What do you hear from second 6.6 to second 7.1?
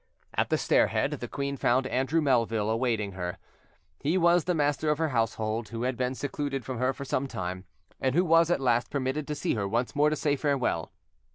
from her for